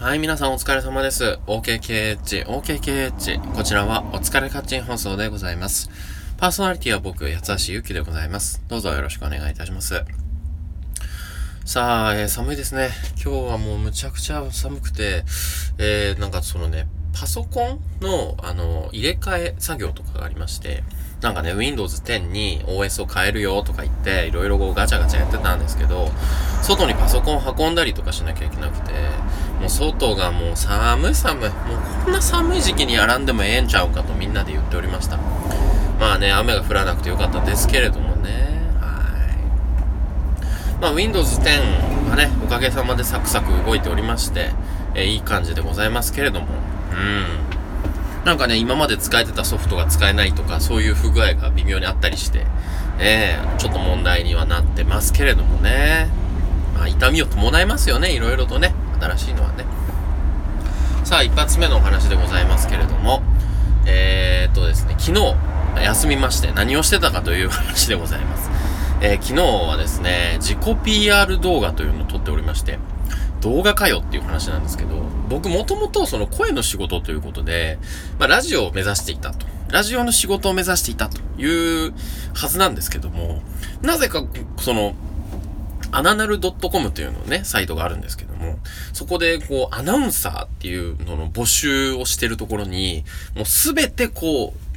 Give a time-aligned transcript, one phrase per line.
[0.00, 1.40] はい、皆さんお疲れ様です。
[1.48, 3.52] OKKH、OKKH。
[3.52, 5.90] こちらはお疲れカッチン放送でございます。
[6.36, 8.62] パーソナリティは僕、八橋ゆきでございます。
[8.68, 10.04] どうぞよろしくお願いいたします。
[11.64, 12.90] さあ、えー、寒いですね。
[13.20, 15.24] 今日はもうむちゃくちゃ寒くて、
[15.78, 20.84] えー、なんかそのね、パソコンの、あの、入れ替え作業とかがありまして、
[21.20, 26.08] なんかね、Windows 10に OS を変えるよとか言って、いろいろこうガチャガチャやってたんですけど、
[26.62, 28.92] 外にパソコンを運んだりとかしなきゃいけなくて、
[29.58, 31.48] もう外がもう寒い寒い。
[31.48, 31.58] もう
[32.04, 35.16] こんな寒い時期にやらんでもええんちゃうかとみんなで言っておりました。
[35.98, 38.30] まあね、雨が降らなくてよかったですけれどもね。
[38.80, 39.28] は
[40.78, 40.80] い。
[40.80, 44.50] まあ Windows 10はね、おかげさまでサクサク動いておりまして、
[44.94, 46.46] えー、いい感じでございますけれども。
[46.92, 47.47] うん。
[48.28, 52.44] なんかね、今まで使えてたソフトが使えないとか、そういう不具合が微妙にあったりして、
[52.98, 56.10] えー、ちょっと問題にはなってますけれどもね。
[56.74, 58.74] まあ、痛みを伴いますよね、いろいろとね。
[59.00, 59.64] 新しいのはね。
[61.04, 63.22] さあ、一発目のお話でございますけれども、
[63.86, 65.34] えー、っとですね、昨日、
[65.82, 68.50] 休みまして何をしてたかという話でございます。
[69.00, 72.78] えー、昨日はですね、自己 PR 動画というのを撮っておりまして、
[73.40, 74.90] 動画かよっていう話なんですけど、
[75.28, 77.78] 僕もともとその声の仕事ということで、
[78.18, 79.46] まあラジオを目指していたと。
[79.70, 81.92] ラジオの仕事を目指していたという
[82.34, 83.42] はずなんですけども、
[83.82, 84.24] なぜか
[84.58, 84.94] その
[85.90, 88.58] アナナル .com というのね、サイトがあるんですけども、
[88.92, 94.67] そこでこう、アナウンサーっていうのの募集をしてるところに、もうすべてこう、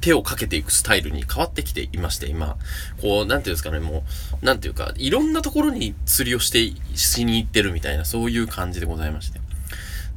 [0.00, 2.56] 手をかけていくスタイルに変わってきていまして、今。
[3.00, 4.04] こう、なんていうんですかね、も
[4.42, 9.40] う、なんていうか、いろんなところに釣りをして、しに行ってるみたいな、そういう感じでございまして。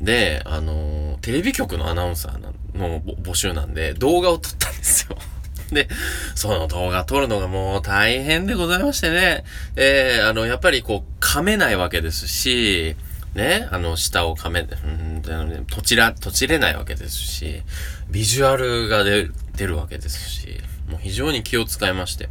[0.02, 5.17] で、あの、テレビ局のアナウンサーの募集なんで、動画を撮ったんですよ。
[5.71, 5.88] で、
[6.36, 9.43] その動画撮るのがもう大変でございましてね。
[9.75, 12.95] えー、あの、やっぱりこう、噛めないわけですし、
[13.36, 17.64] ね、あの、下を噛め、うん、とちら、とちれないわけですし、
[18.09, 22.30] ビジュアルが出るわけですし、もう非常に気を使いまして。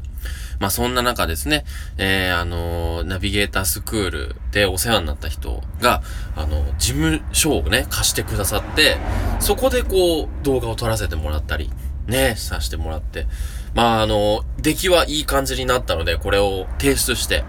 [0.60, 1.64] まあそんな中ですね、
[1.98, 6.02] えー、あのナビゲータースクールでお世話になった人が、
[6.36, 8.96] あの、事務所をね、貸してくださって、
[9.40, 11.70] そこでこう、動画を撮らせてもらったり、
[12.06, 13.26] ね、させてもらって。
[13.74, 17.44] まあ、あの、出来はいい感じになったので、これを提出して、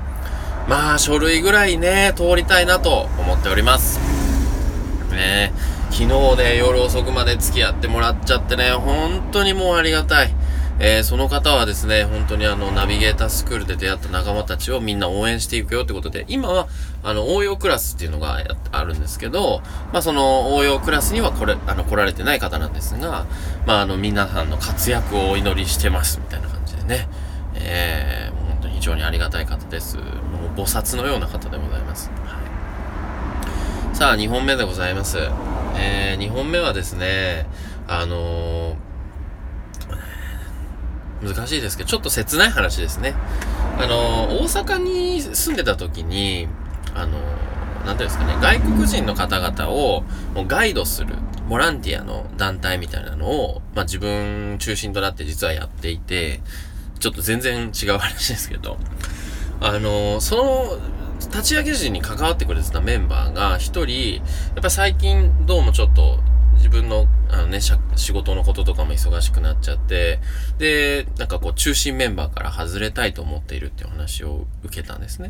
[0.67, 3.99] まあ、書類ぐらいね、通りたいなと思っております。
[5.11, 5.53] ね
[5.91, 10.33] 昨日ね、夜遅くまで付き合ってもらっちゃってね、本当にもうありがたい。
[10.77, 16.67] えー、その方はですね、本当にあの、ナビゲータースクールで出会った仲間たちをみんな応援していくよってことで、今は、
[17.01, 18.39] あの、応用クラスっていうのが
[18.71, 19.61] あるんですけど、
[19.93, 23.25] まあ、その応用クラスにはこれ、あの、来られてない方なんですが、
[23.65, 27.07] まあ、あの、皆さんの活躍をお祈りしてます、みたいな感じでね、
[27.53, 28.14] えー、
[28.85, 29.97] 常にありがたい方です。
[29.97, 30.05] もう、
[30.59, 32.09] 菩薩のような方でございます。
[32.25, 32.39] は
[33.93, 33.95] い。
[33.95, 35.17] さあ、2本目でございます。
[35.77, 37.47] えー、2本目はですね、
[37.87, 38.75] あのー
[41.23, 43.15] 難しいですけど、ちょっと切ない話ですね。
[43.79, 46.47] あの、大阪に住んでた時に、
[46.93, 47.17] あの、
[47.85, 50.03] なんていうんですかね、外国人の方々を
[50.47, 51.15] ガイドする、
[51.49, 56.41] ボランティアの団体みたいなのを、まあ、自分中心となって実はやっていて、
[56.99, 58.77] ちょっと全然違う話ですけど、
[59.61, 60.79] あの、その、
[61.29, 64.21] 立ち上げ時に関わってくれてたメンバーが一人、や
[64.59, 66.19] っぱ最近どうもちょっと
[66.55, 70.19] 自分の、あのね、仕事のこととかも忙しくなっちゃって、
[70.57, 75.29] で、なんかこう、中心メンバーから外れたいと思っているっていう話を受けたんですね。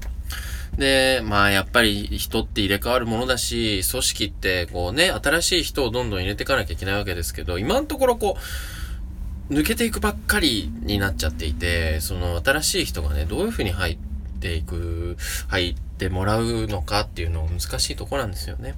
[0.77, 8.39] で、まあ、やっぱり人って入れ替わるものだし、組織ってこうね、新しい人をどんどん入れていかなきゃいけないわけですけど、今のところこう、
[9.50, 13.97] 抜けていくばっかりになっちゃっていて、その新しい人がね、どういうふうに入っ
[14.39, 15.17] ていく、
[15.47, 18.75] 入ってもらうのかっていうの難しいとこなんですよね。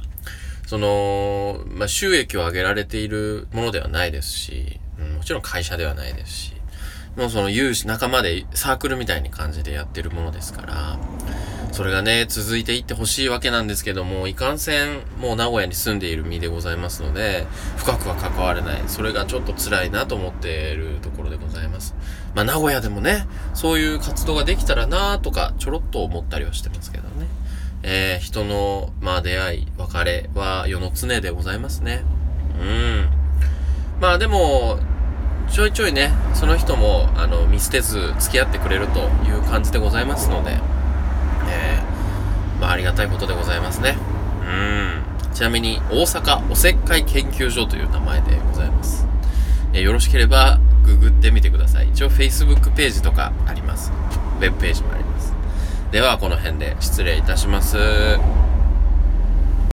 [0.66, 6.54] その、まあ、収益を上げられているものではないですし、うん、もちろん会社ではないですし、
[7.16, 11.00] もうその有志、仲間でサークルみたいに感じでやってるものですから、
[11.72, 17.46] それがね、続いていってほしいわけなんですけども、いかんせん、もう名古屋に住んでいる身でございますので、
[17.78, 18.82] 深くは関われない。
[18.88, 21.96] それがちょっと辛いなと思っているところでございます。
[22.36, 27.28] まあ、名古屋でもね、そういう活動ができたらなとか、ちょろっと思ったりはしてますけどね。
[27.84, 32.04] えー、人の、まあ、出会い、別れは世の常でございますね。
[32.60, 33.10] うん。
[34.00, 34.80] まあでも、
[35.50, 40.60] ちょいちょいね、その人も、あの、見捨てず付き合ってくれるという感じでございますので、
[41.48, 43.98] えー、まあありがたいことでございますね。
[44.48, 45.34] うん。
[45.34, 49.06] ちなみに、大阪おせっかい研究所という名前でございます。
[49.74, 51.90] えー、よろしければ、ググってみてください。
[51.90, 53.92] 一応 Facebook ページとかあります。
[54.40, 55.34] ウェブページもあります。
[55.92, 57.78] ではこの辺で失礼いたします。